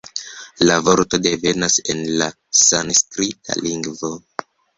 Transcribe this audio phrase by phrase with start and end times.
[0.69, 2.31] La vorto devenas el la
[2.63, 4.13] sanskrita lingvo.